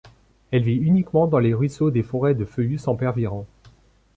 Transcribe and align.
Elle 0.49 0.63
vit 0.63 0.77
uniquement 0.77 1.27
dans 1.27 1.37
les 1.37 1.53
ruisseaux 1.53 1.91
des 1.91 2.01
forêts 2.01 2.33
de 2.33 2.43
feuillus 2.43 2.79
sempervirents. 2.79 3.45